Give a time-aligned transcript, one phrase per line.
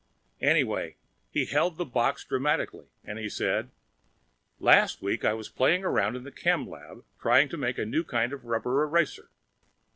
[0.41, 0.95] Anyway,
[1.29, 3.69] he held the box dramatically and he said,
[4.59, 8.03] "Last week, I was playing around in the chem lab, trying to make a new
[8.03, 9.29] kind of rubber eraser.